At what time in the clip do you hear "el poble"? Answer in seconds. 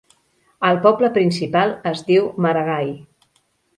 0.69-1.11